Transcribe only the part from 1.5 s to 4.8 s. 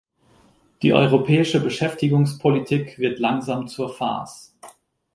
Beschäftigungspolitik wird langsam zur Farce.